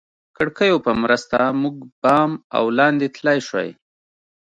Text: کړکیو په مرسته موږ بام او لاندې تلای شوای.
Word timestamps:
کړکیو 0.37 0.77
په 0.85 0.91
مرسته 1.03 1.39
موږ 1.61 1.77
بام 2.01 2.31
او 2.57 2.63
لاندې 2.77 3.07
تلای 3.15 3.39
شوای. 3.47 3.69